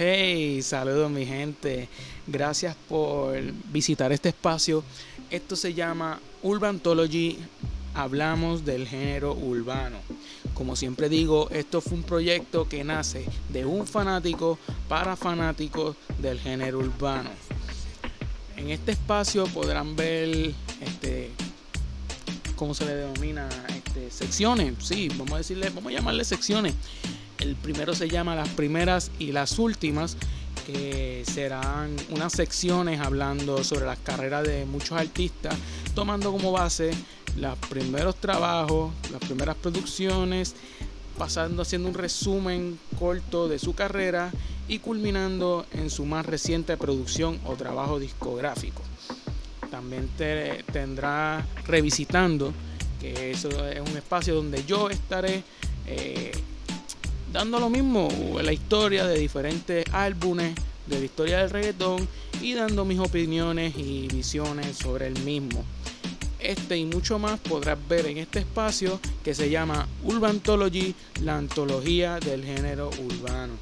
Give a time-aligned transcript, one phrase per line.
[0.00, 1.88] Hey, saludos mi gente.
[2.28, 3.34] Gracias por
[3.72, 4.84] visitar este espacio.
[5.28, 7.36] Esto se llama Urbantology.
[7.94, 9.96] Hablamos del género urbano.
[10.54, 14.56] Como siempre digo, esto fue un proyecto que nace de un fanático
[14.88, 17.30] para fanáticos del género urbano.
[18.56, 21.32] En este espacio podrán ver este
[22.54, 23.48] ¿cómo se le denomina?
[23.74, 26.74] Este, secciones, sí, vamos a decirle, vamos a llamarle secciones
[27.40, 30.16] el primero se llama Las primeras y las últimas,
[30.66, 35.54] que serán unas secciones hablando sobre las carreras de muchos artistas,
[35.94, 36.90] tomando como base
[37.36, 40.54] los primeros trabajos, las primeras producciones,
[41.16, 44.30] pasando haciendo un resumen corto de su carrera
[44.68, 48.82] y culminando en su más reciente producción o trabajo discográfico.
[49.70, 52.52] También te, tendrá revisitando,
[53.00, 55.42] que eso es un espacio donde yo estaré
[55.86, 56.32] eh,
[57.32, 58.08] dando lo mismo
[58.42, 60.54] la historia de diferentes álbumes,
[60.86, 62.08] de la historia del reggaetón
[62.40, 65.64] y dando mis opiniones y visiones sobre el mismo.
[66.38, 72.20] Este y mucho más podrás ver en este espacio que se llama Urbantology, la antología
[72.20, 73.54] del género urbano.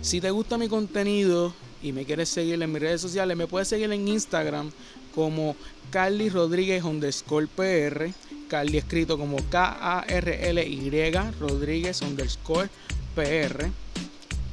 [0.00, 3.68] Si te gusta mi contenido y me quieres seguir en mis redes sociales, me puedes
[3.68, 4.70] seguir en Instagram
[5.14, 5.56] como
[5.90, 8.12] Carly Rodríguez underscore PR
[8.48, 10.90] Carly escrito como K-A-R-L-Y
[11.38, 12.68] Rodríguez underscore
[13.14, 13.66] PR.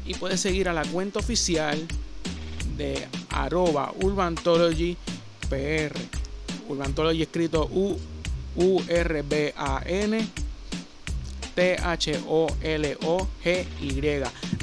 [0.05, 1.87] Y puedes seguir a la cuenta oficial
[2.77, 4.97] de arroba Urbantology
[5.49, 5.97] PR.
[6.67, 7.67] Urbantology escrito
[8.55, 8.95] U-U-R-B-A-N
[11.55, 12.23] T-H-O-L-O-G-Y.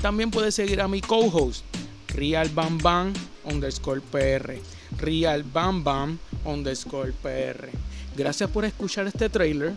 [0.02, 1.64] También puedes seguir a mi co-host,
[2.08, 3.12] Real Bam Bam
[3.44, 4.52] underscore PR.
[4.98, 7.68] Real Bam Bam underscore PR.
[8.16, 9.72] Gracias por escuchar este trailer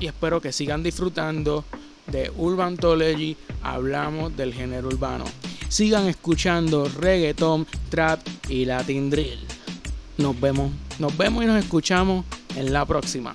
[0.00, 1.64] y espero que sigan disfrutando
[2.08, 3.36] de Urban Urbantology.
[3.62, 5.24] Hablamos del género urbano.
[5.68, 9.38] Sigan escuchando reggaeton, trap y latin drill.
[10.18, 12.24] Nos vemos, nos vemos y nos escuchamos
[12.56, 13.34] en la próxima.